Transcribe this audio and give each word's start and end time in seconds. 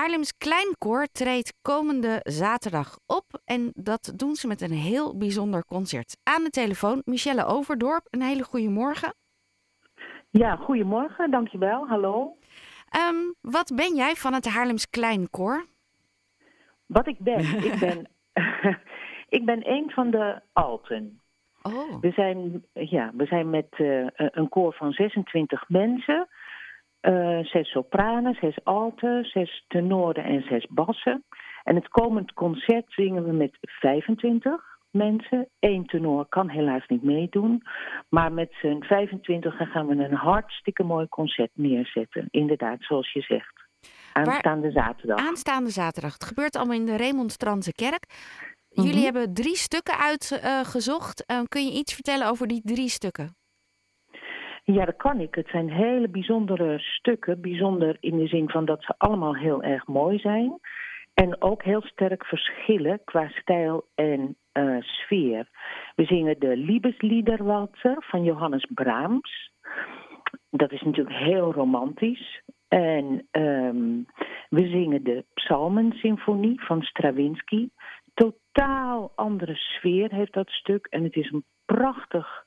Haarlems 0.00 0.36
Kleinkoor 0.36 1.06
treedt 1.12 1.58
komende 1.62 2.20
zaterdag 2.22 2.98
op. 3.06 3.24
En 3.44 3.72
dat 3.74 4.12
doen 4.16 4.34
ze 4.34 4.46
met 4.46 4.60
een 4.60 4.72
heel 4.72 5.16
bijzonder 5.18 5.64
concert. 5.64 6.16
Aan 6.22 6.44
de 6.44 6.50
telefoon 6.50 7.02
Michelle 7.04 7.44
Overdorp. 7.44 8.06
Een 8.10 8.22
hele 8.22 8.42
goede 8.42 8.68
morgen. 8.68 9.14
Ja, 10.30 10.56
goedemorgen, 10.56 11.30
dankjewel. 11.30 11.88
Hallo. 11.88 12.36
Um, 13.08 13.34
wat 13.40 13.72
ben 13.74 13.94
jij 13.94 14.14
van 14.14 14.32
het 14.32 14.48
Haarlems 14.48 14.90
Kleinkoor? 14.90 15.66
Wat 16.86 17.06
ik 17.06 17.18
ben? 17.18 17.40
ik 17.70 17.78
ben, 17.78 18.08
ik 19.38 19.44
ben 19.44 19.70
een 19.70 19.90
van 19.90 20.10
de 20.10 20.40
alten. 20.52 21.20
Oh. 21.62 22.00
We 22.00 22.10
zijn, 22.10 22.64
ja, 22.72 23.10
we 23.14 23.26
zijn 23.26 23.50
met 23.50 23.78
uh, 23.78 24.06
een 24.14 24.48
koor 24.48 24.72
van 24.72 24.92
26 24.92 25.68
mensen. 25.68 26.28
Uh, 27.02 27.38
zes 27.44 27.70
sopranen, 27.70 28.34
zes 28.40 28.64
alten, 28.64 29.24
zes 29.24 29.64
tenoren 29.68 30.24
en 30.24 30.42
zes 30.42 30.66
bassen. 30.70 31.24
En 31.64 31.74
het 31.74 31.88
komend 31.88 32.32
concert 32.32 32.84
zingen 32.88 33.24
we 33.24 33.32
met 33.32 33.56
25 33.60 34.62
mensen. 34.90 35.48
Eén 35.60 35.86
tenor 35.86 36.26
kan 36.28 36.48
helaas 36.48 36.86
niet 36.86 37.02
meedoen. 37.02 37.62
Maar 38.08 38.32
met 38.32 38.52
z'n 38.60 38.80
25 38.80 39.56
gaan 39.72 39.86
we 39.86 39.94
een 40.04 40.14
hartstikke 40.14 40.82
mooi 40.82 41.08
concert 41.08 41.50
neerzetten. 41.54 42.26
Inderdaad, 42.30 42.76
zoals 42.80 43.12
je 43.12 43.20
zegt. 43.20 43.68
Aanstaande 44.12 44.70
zaterdag. 44.70 45.18
Aanstaande 45.18 45.70
zaterdag. 45.70 46.12
Het 46.12 46.24
gebeurt 46.24 46.56
allemaal 46.56 46.76
in 46.76 46.86
de 46.86 46.96
Remonstrantse 46.96 47.72
kerk. 47.72 48.04
Jullie 48.68 48.94
Mhm. 48.94 49.02
hebben 49.04 49.34
drie 49.34 49.56
stukken 49.56 49.98
uitgezocht. 49.98 51.24
Uh, 51.30 51.40
kun 51.48 51.64
je 51.64 51.72
iets 51.72 51.94
vertellen 51.94 52.28
over 52.28 52.46
die 52.46 52.60
drie 52.64 52.88
stukken? 52.88 53.34
Ja, 54.72 54.84
dat 54.84 54.96
kan 54.96 55.20
ik. 55.20 55.34
Het 55.34 55.48
zijn 55.48 55.70
hele 55.70 56.08
bijzondere 56.08 56.78
stukken. 56.78 57.40
Bijzonder 57.40 57.96
in 58.00 58.18
de 58.18 58.26
zin 58.26 58.50
van 58.50 58.64
dat 58.64 58.82
ze 58.82 58.94
allemaal 58.98 59.36
heel 59.36 59.62
erg 59.62 59.86
mooi 59.86 60.18
zijn. 60.18 60.58
En 61.14 61.42
ook 61.42 61.62
heel 61.62 61.82
sterk 61.82 62.24
verschillen 62.24 63.00
qua 63.04 63.28
stijl 63.28 63.86
en 63.94 64.36
uh, 64.52 64.80
sfeer. 64.80 65.48
We 65.94 66.04
zingen 66.04 66.38
de 66.38 66.56
Liebesliederwalzer 66.56 67.96
van 67.98 68.24
Johannes 68.24 68.66
Brahms. 68.74 69.52
Dat 70.50 70.72
is 70.72 70.82
natuurlijk 70.82 71.16
heel 71.16 71.52
romantisch. 71.52 72.42
En 72.68 73.28
um, 73.32 74.06
we 74.48 74.68
zingen 74.68 75.04
de 75.04 75.24
Psalmensymfonie 75.34 76.64
van 76.64 76.82
Stravinsky. 76.82 77.68
Totaal 78.14 79.12
andere 79.14 79.54
sfeer 79.54 80.10
heeft 80.10 80.32
dat 80.32 80.50
stuk. 80.50 80.86
En 80.86 81.04
het 81.04 81.16
is 81.16 81.30
een 81.30 81.44
prachtig, 81.64 82.44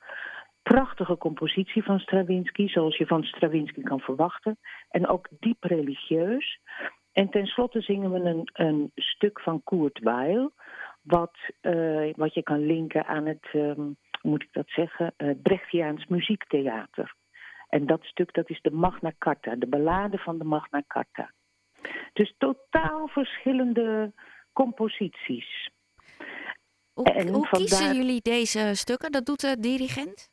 prachtige 0.64 1.16
compositie 1.16 1.82
van 1.82 1.98
Stravinsky, 1.98 2.68
zoals 2.68 2.96
je 2.96 3.06
van 3.06 3.24
Stravinsky 3.24 3.82
kan 3.82 4.00
verwachten. 4.00 4.58
En 4.88 5.06
ook 5.08 5.28
diep 5.30 5.64
religieus. 5.64 6.60
En 7.12 7.30
tenslotte 7.30 7.80
zingen 7.80 8.12
we 8.12 8.20
een, 8.20 8.48
een 8.52 8.92
stuk 8.94 9.40
van 9.40 9.62
Kurt 9.64 9.98
Weill, 9.98 10.50
wat, 11.02 11.36
uh, 11.62 12.12
wat 12.16 12.34
je 12.34 12.42
kan 12.42 12.66
linken 12.66 13.06
aan 13.06 13.26
het, 13.26 13.48
um, 13.52 13.96
hoe 14.20 14.30
moet 14.30 14.42
ik 14.42 14.52
dat 14.52 14.68
zeggen, 14.68 15.14
uh, 15.18 15.30
Brechtiaans 15.42 16.06
muziektheater. 16.06 17.14
En 17.68 17.86
dat 17.86 18.04
stuk 18.04 18.34
dat 18.34 18.50
is 18.50 18.60
de 18.60 18.70
Magna 18.70 19.12
Carta, 19.18 19.54
de 19.56 19.66
ballade 19.66 20.18
van 20.18 20.38
de 20.38 20.44
Magna 20.44 20.82
Carta. 20.86 21.32
Dus 22.12 22.34
totaal 22.38 23.08
verschillende 23.08 24.12
composities. 24.52 25.70
Hoe, 26.92 27.12
hoe 27.12 27.48
kiezen 27.48 27.78
vandaar... 27.78 27.94
jullie 27.94 28.20
deze 28.22 28.70
stukken? 28.74 29.12
Dat 29.12 29.26
doet 29.26 29.40
de 29.40 29.60
dirigent? 29.60 30.32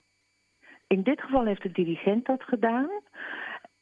In 0.91 1.03
dit 1.03 1.21
geval 1.21 1.45
heeft 1.45 1.61
de 1.61 1.71
dirigent 1.71 2.25
dat 2.25 2.43
gedaan. 2.43 2.89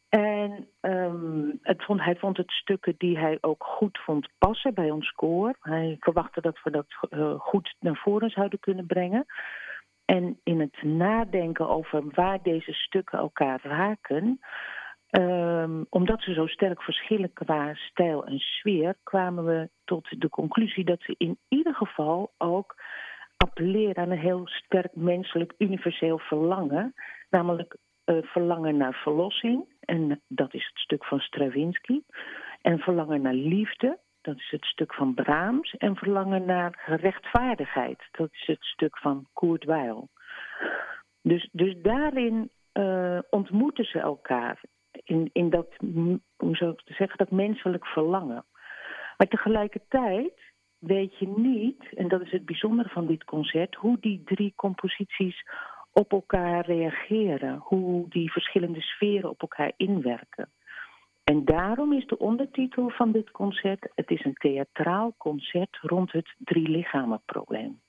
En 0.09 0.67
um, 0.81 1.59
het 1.61 1.83
vond, 1.83 2.03
hij 2.03 2.15
vond 2.15 2.37
het 2.37 2.51
stukken 2.51 2.95
die 2.97 3.17
hij 3.17 3.37
ook 3.41 3.63
goed 3.63 3.99
vond 4.05 4.29
passen 4.37 4.73
bij 4.73 4.91
ons 4.91 5.11
koor. 5.11 5.55
Hij 5.61 5.95
verwachtte 5.99 6.41
dat 6.41 6.59
we 6.63 6.71
dat 6.71 6.85
uh, 7.09 7.39
goed 7.39 7.75
naar 7.79 7.95
voren 7.95 8.29
zouden 8.29 8.59
kunnen 8.59 8.85
brengen. 8.85 9.25
En 10.05 10.39
in 10.43 10.59
het 10.59 10.83
nadenken 10.83 11.69
over 11.69 12.03
waar 12.11 12.41
deze 12.41 12.73
stukken 12.73 13.19
elkaar 13.19 13.59
raken, 13.63 14.39
um, 15.11 15.85
omdat 15.89 16.21
ze 16.21 16.33
zo 16.33 16.47
sterk 16.47 16.81
verschillen 16.81 17.33
qua 17.33 17.73
stijl 17.73 18.25
en 18.25 18.39
sfeer, 18.39 18.95
kwamen 19.03 19.45
we 19.45 19.69
tot 19.85 20.21
de 20.21 20.29
conclusie 20.29 20.85
dat 20.85 21.01
ze 21.01 21.15
in 21.17 21.37
ieder 21.47 21.75
geval 21.75 22.31
ook 22.37 22.75
appelleren 23.43 23.97
aan 23.97 24.11
een 24.11 24.17
heel 24.17 24.47
sterk 24.47 24.95
menselijk 24.95 25.53
universeel 25.57 26.19
verlangen, 26.19 26.93
namelijk 27.29 27.77
uh, 28.05 28.17
verlangen 28.21 28.77
naar 28.77 28.93
verlossing, 28.93 29.65
en 29.79 30.21
dat 30.27 30.53
is 30.53 30.65
het 30.65 30.79
stuk 30.79 31.05
van 31.05 31.19
Stravinsky, 31.19 32.01
en 32.61 32.79
verlangen 32.79 33.21
naar 33.21 33.33
liefde, 33.33 33.99
dat 34.21 34.35
is 34.35 34.49
het 34.51 34.65
stuk 34.65 34.93
van 34.93 35.13
Brahms, 35.13 35.73
en 35.77 35.95
verlangen 35.95 36.45
naar 36.45 36.83
rechtvaardigheid, 36.85 38.07
dat 38.11 38.29
is 38.31 38.45
het 38.45 38.63
stuk 38.63 38.97
van 38.97 39.27
Kurt 39.33 39.63
Weill. 39.63 40.07
Dus, 41.21 41.49
dus 41.51 41.75
daarin 41.81 42.49
uh, 42.73 43.19
ontmoeten 43.29 43.85
ze 43.85 43.99
elkaar, 43.99 44.61
in, 45.03 45.29
in 45.33 45.49
dat, 45.49 45.67
hoe 46.37 46.55
zou 46.55 46.71
ik 46.71 46.95
zeggen, 46.95 47.17
dat 47.17 47.31
menselijk 47.31 47.85
verlangen. 47.85 48.45
Maar 49.17 49.27
tegelijkertijd 49.27 50.48
weet 50.79 51.17
je 51.17 51.27
niet, 51.27 51.93
en 51.95 52.07
dat 52.07 52.21
is 52.21 52.31
het 52.31 52.45
bijzondere 52.45 52.89
van 52.89 53.07
dit 53.07 53.23
concert, 53.23 53.75
hoe 53.75 53.97
die 53.99 54.21
drie 54.25 54.53
composities 54.55 55.45
op 55.91 56.11
elkaar 56.11 56.65
reageren, 56.65 57.57
hoe 57.57 58.09
die 58.09 58.31
verschillende 58.31 58.81
sferen 58.81 59.29
op 59.29 59.41
elkaar 59.41 59.71
inwerken. 59.77 60.49
En 61.23 61.45
daarom 61.45 61.93
is 61.93 62.07
de 62.07 62.17
ondertitel 62.17 62.89
van 62.89 63.11
dit 63.11 63.31
concert: 63.31 63.91
Het 63.95 64.09
is 64.09 64.25
een 64.25 64.33
theatraal 64.33 65.13
concert 65.17 65.77
rond 65.81 66.11
het 66.11 66.35
drie 66.37 66.69
lichamen 66.69 67.21
probleem. 67.25 67.81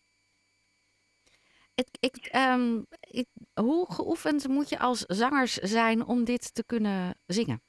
Ik, 2.00 2.30
um, 2.36 2.86
ik, 3.00 3.26
hoe 3.54 3.92
geoefend 3.92 4.48
moet 4.48 4.68
je 4.68 4.78
als 4.78 5.00
zangers 5.00 5.54
zijn 5.54 6.06
om 6.06 6.24
dit 6.24 6.54
te 6.54 6.64
kunnen 6.66 7.14
zingen? 7.26 7.62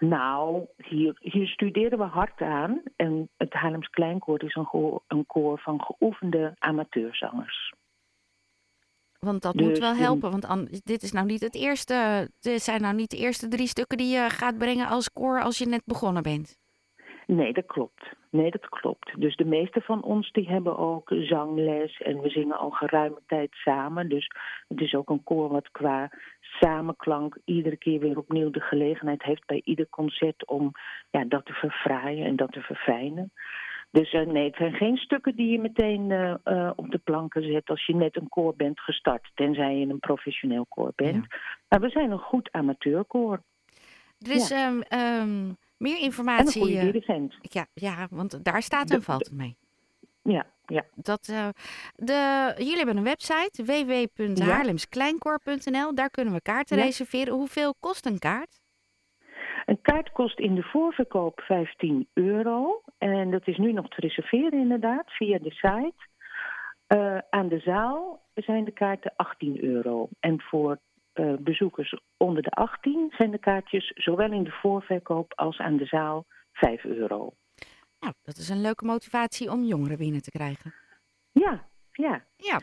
Nou, 0.00 0.66
hier, 0.76 1.16
hier 1.20 1.46
studeren 1.46 1.98
we 1.98 2.04
hard 2.04 2.40
aan. 2.40 2.82
En 2.96 3.28
het 3.36 3.52
Haarlems 3.52 3.88
Kleinkoor 3.88 4.42
is 4.42 4.54
een, 4.54 4.64
koor, 4.64 5.02
een 5.06 5.26
koor 5.26 5.58
van 5.58 5.82
geoefende 5.82 6.54
amateurzangers. 6.58 7.74
Want 9.18 9.42
dat 9.42 9.54
dus, 9.54 9.66
moet 9.66 9.78
wel 9.78 9.94
helpen, 9.94 10.30
want 10.30 10.44
an, 10.44 10.68
dit 10.84 11.02
is 11.02 11.12
nou 11.12 11.26
niet 11.26 11.40
het 11.40 11.54
eerste. 11.54 12.30
Dit 12.40 12.62
zijn 12.62 12.80
nou 12.80 12.94
niet 12.94 13.10
de 13.10 13.16
eerste 13.16 13.48
drie 13.48 13.66
stukken 13.66 13.98
die 13.98 14.14
je 14.14 14.30
gaat 14.30 14.58
brengen 14.58 14.88
als 14.88 15.12
koor 15.12 15.42
als 15.42 15.58
je 15.58 15.66
net 15.66 15.82
begonnen 15.84 16.22
bent. 16.22 16.58
Nee, 17.30 17.52
dat 17.52 17.66
klopt. 17.66 18.12
Nee, 18.30 18.50
dat 18.50 18.68
klopt. 18.68 19.20
Dus 19.20 19.36
de 19.36 19.44
meeste 19.44 19.80
van 19.80 20.02
ons 20.02 20.32
die 20.32 20.48
hebben 20.48 20.78
ook 20.78 21.10
zangles 21.14 22.00
en 22.00 22.20
we 22.20 22.28
zingen 22.28 22.58
al 22.58 22.70
geruime 22.70 23.20
tijd 23.26 23.50
samen. 23.52 24.08
Dus 24.08 24.30
het 24.68 24.80
is 24.80 24.94
ook 24.94 25.10
een 25.10 25.22
koor 25.22 25.48
wat 25.48 25.70
qua 25.70 26.10
samenklank 26.40 27.38
iedere 27.44 27.76
keer 27.76 28.00
weer 28.00 28.18
opnieuw 28.18 28.50
de 28.50 28.60
gelegenheid 28.60 29.22
heeft 29.22 29.46
bij 29.46 29.60
ieder 29.64 29.88
concert 29.88 30.46
om 30.46 30.72
ja, 31.10 31.24
dat 31.24 31.44
te 31.44 31.52
verfraaien 31.52 32.26
en 32.26 32.36
dat 32.36 32.52
te 32.52 32.60
verfijnen. 32.60 33.32
Dus 33.90 34.12
uh, 34.12 34.26
nee, 34.26 34.46
het 34.46 34.56
zijn 34.56 34.74
geen 34.74 34.96
stukken 34.96 35.36
die 35.36 35.50
je 35.50 35.58
meteen 35.58 36.10
uh, 36.10 36.34
uh, 36.44 36.70
op 36.76 36.90
de 36.90 36.98
planken 36.98 37.42
zet 37.42 37.68
als 37.70 37.86
je 37.86 37.94
net 37.94 38.16
een 38.16 38.28
koor 38.28 38.56
bent 38.56 38.80
gestart. 38.80 39.30
Tenzij 39.34 39.76
je 39.76 39.86
een 39.86 39.98
professioneel 39.98 40.66
koor 40.68 40.92
bent. 40.96 41.26
Ja. 41.28 41.38
Maar 41.68 41.80
we 41.80 41.88
zijn 41.88 42.10
een 42.10 42.18
goed 42.18 42.48
amateurkoor. 42.52 43.42
Er 44.18 44.30
is 44.30 44.48
ja. 44.48 44.68
um, 44.68 44.82
um, 44.98 45.56
meer 45.80 45.98
informatie. 45.98 46.60
En 46.60 46.68
een 46.68 46.74
goede 46.74 46.92
dirigent. 46.92 47.34
Ja, 47.40 47.66
ja, 47.74 48.06
want 48.10 48.44
daar 48.44 48.62
staat 48.62 48.90
en 48.90 49.02
valt 49.02 49.26
het 49.26 49.36
mee. 49.36 49.56
Ja, 50.22 50.46
ja. 50.66 50.84
Dat, 50.94 51.24
de, 51.96 52.52
jullie 52.56 52.76
hebben 52.76 52.96
een 52.96 53.02
website, 53.02 53.64
www.haarlemskleinkoor.nl. 53.64 55.94
Daar 55.94 56.10
kunnen 56.10 56.34
we 56.34 56.42
kaarten 56.42 56.76
ja. 56.76 56.84
reserveren. 56.84 57.34
Hoeveel 57.34 57.74
kost 57.80 58.06
een 58.06 58.18
kaart? 58.18 58.60
Een 59.66 59.80
kaart 59.82 60.12
kost 60.12 60.38
in 60.38 60.54
de 60.54 60.62
voorverkoop 60.62 61.40
15 61.40 62.08
euro. 62.12 62.82
En 62.98 63.30
dat 63.30 63.46
is 63.46 63.56
nu 63.56 63.72
nog 63.72 63.88
te 63.88 64.00
reserveren 64.00 64.60
inderdaad, 64.60 65.10
via 65.10 65.38
de 65.38 65.50
site. 65.50 66.08
Uh, 66.88 67.18
aan 67.30 67.48
de 67.48 67.58
zaal 67.58 68.22
zijn 68.34 68.64
de 68.64 68.72
kaarten 68.72 69.12
18 69.16 69.64
euro. 69.64 70.08
En 70.20 70.40
voor 70.40 70.78
uh, 71.20 71.34
bezoekers 71.38 72.00
onder 72.16 72.42
de 72.42 72.50
18 72.50 73.12
zijn 73.16 73.30
de 73.30 73.38
kaartjes 73.38 73.92
zowel 73.94 74.32
in 74.32 74.44
de 74.44 74.50
voorverkoop 74.50 75.32
als 75.34 75.58
aan 75.58 75.76
de 75.76 75.86
zaal 75.86 76.26
5 76.52 76.84
euro. 76.84 77.34
Nou, 78.00 78.14
dat 78.22 78.36
is 78.36 78.48
een 78.48 78.60
leuke 78.60 78.84
motivatie 78.84 79.50
om 79.50 79.64
jongeren 79.64 79.98
binnen 79.98 80.22
te 80.22 80.30
krijgen. 80.30 80.74
Ja, 81.32 81.68
ja. 81.92 82.24
Ja. 82.36 82.60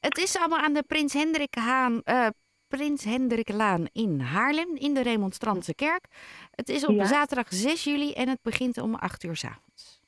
Het 0.00 0.18
is 0.18 0.38
allemaal 0.38 0.58
aan 0.58 0.72
de 0.72 0.84
Prins 0.86 1.12
Hendrik 1.12 1.54
Haan... 1.54 2.00
Uh, 2.04 2.26
Prins 2.68 3.04
Hendriklaan 3.04 3.86
in 3.92 4.20
Haarlem, 4.20 4.76
in 4.76 4.94
de 4.94 5.02
Remonstrantse 5.02 5.74
kerk. 5.74 6.04
Het 6.50 6.68
is 6.68 6.86
op 6.86 6.94
ja. 6.94 7.04
zaterdag 7.04 7.46
6 7.48 7.84
juli 7.84 8.12
en 8.12 8.28
het 8.28 8.42
begint 8.42 8.78
om 8.78 8.94
8 8.94 9.24
uur 9.24 9.36
s 9.36 9.44
avonds. 9.44 10.00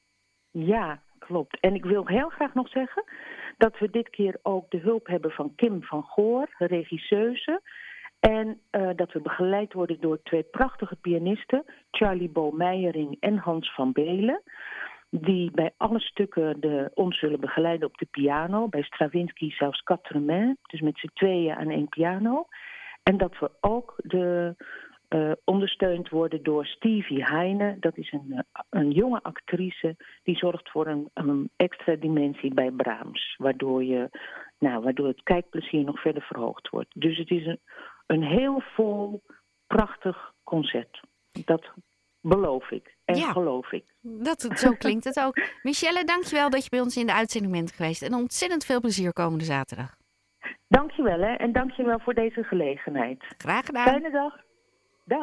Ja, 0.51 1.03
klopt. 1.27 1.61
En 1.61 1.75
ik 1.75 1.85
wil 1.85 2.07
heel 2.07 2.29
graag 2.29 2.55
nog 2.55 2.69
zeggen 2.69 3.05
dat 3.57 3.79
we 3.79 3.91
dit 3.91 4.11
keer 4.11 4.39
ook 4.43 4.71
de 4.71 4.79
hulp 4.79 5.07
hebben 5.07 5.31
van 5.31 5.55
Kim 5.55 5.83
van 5.83 6.03
Goor, 6.03 6.49
regisseuse. 6.59 7.61
En 8.21 8.61
uh, 8.71 8.91
dat 8.97 9.13
we 9.13 9.21
begeleid 9.21 9.73
worden 9.73 10.01
door 10.01 10.23
twee 10.23 10.43
prachtige 10.43 10.97
pianisten, 10.97 11.65
Charlie 11.91 12.29
Bo 12.29 12.51
Meijering 12.51 13.17
en 13.21 13.37
Hans 13.37 13.75
van 13.75 13.93
Belen. 13.93 14.43
Die 15.11 15.51
bij 15.51 15.73
alle 15.77 16.01
stukken 16.01 16.61
de, 16.61 16.91
ons 16.95 17.19
zullen 17.19 17.41
begeleiden 17.41 17.89
op 17.89 17.99
de 17.99 18.07
piano. 18.11 18.69
Bij 18.69 18.83
Stravinsky 18.83 19.51
zelfs 19.51 19.83
quatre 19.83 20.21
mains, 20.21 20.57
dus 20.63 20.81
met 20.81 20.99
z'n 20.99 21.11
tweeën 21.15 21.55
aan 21.55 21.71
één 21.71 21.89
piano. 21.89 22.47
En 23.03 23.17
dat 23.17 23.39
we 23.39 23.51
ook 23.61 23.95
de, 23.97 24.55
uh, 25.15 25.33
ondersteund 25.45 26.09
worden 26.09 26.43
door 26.43 26.67
Stevie 26.67 27.25
Heine. 27.25 27.77
Dat 27.81 27.97
is 27.97 28.13
een, 28.13 28.27
uh, 28.29 28.39
een 28.71 28.91
jonge 28.91 29.23
actrice 29.23 29.97
die 30.23 30.37
zorgt 30.37 30.71
voor 30.71 30.87
een, 30.87 31.11
een, 31.15 31.51
extra 31.57 31.95
dimensie 31.95 32.55
bij 32.55 32.71
Brahms. 32.71 33.35
Waardoor, 33.37 33.85
je, 33.85 34.11
nou, 34.59 34.83
waardoor 34.83 35.07
het 35.07 35.23
kijkplezier 35.23 35.85
nog 35.85 36.01
verder 36.01 36.23
verhoogd 36.23 36.69
wordt. 36.69 37.01
Dus 37.01 37.19
het 37.19 37.31
is 37.31 37.47
een, 37.47 37.61
een 38.07 38.23
heel 38.23 38.61
vol, 38.61 39.23
prachtig 39.67 40.33
concert. 40.45 41.01
Dat 41.45 41.71
beloof 42.21 42.71
ik 42.71 42.97
en 43.05 43.17
ja, 43.17 43.33
geloof 43.33 43.73
ik. 43.73 43.85
Dat, 44.01 44.41
zo 44.55 44.73
klinkt 44.85 45.05
het 45.05 45.21
ook. 45.21 45.37
Michelle, 45.63 46.05
dankjewel 46.05 46.51
dat 46.51 46.65
je 46.65 46.71
bij 46.71 46.81
ons 46.81 46.97
in 46.97 47.07
de 47.07 47.15
uitzending 47.15 47.53
bent 47.53 47.73
geweest. 47.73 48.03
En 48.03 48.15
ontzettend 48.15 48.65
veel 48.65 48.81
plezier 48.81 49.13
komende 49.13 49.45
zaterdag. 49.45 49.97
Dankjewel 50.69 51.21
hè 51.21 51.35
en 51.35 51.53
dankjewel 51.53 51.99
voor 51.99 52.15
deze 52.15 52.43
gelegenheid. 52.43 53.25
Graag 53.37 53.67
gedaan. 53.67 53.87
Fijne 53.87 54.11
dag. 54.11 54.49
Dag. 55.11 55.21